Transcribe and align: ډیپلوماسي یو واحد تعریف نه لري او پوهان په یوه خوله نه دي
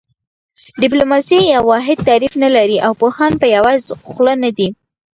ډیپلوماسي 0.81 1.39
یو 1.53 1.63
واحد 1.71 1.97
تعریف 2.09 2.33
نه 2.43 2.49
لري 2.55 2.77
او 2.85 2.91
پوهان 3.01 3.31
په 3.41 3.47
یوه 3.55 3.71
خوله 4.11 4.33
نه 4.43 4.51
دي 4.57 4.67